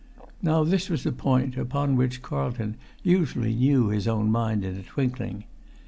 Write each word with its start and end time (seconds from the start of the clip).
Now 0.41 0.63
this 0.63 0.89
was 0.89 1.05
a 1.05 1.11
point 1.11 1.55
upon 1.55 1.95
which 1.95 2.23
Carlton 2.23 2.75
usually 3.03 3.53
knew 3.53 3.89
his 3.89 4.07
mind 4.07 4.65
in 4.65 4.75
a 4.77 4.81
twinkling. 4.81 5.43